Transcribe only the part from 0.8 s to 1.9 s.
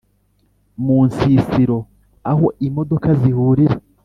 munsisiro